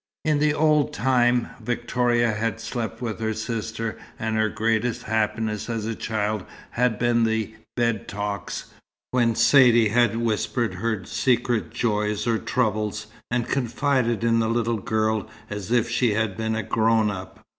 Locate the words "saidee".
9.35-9.89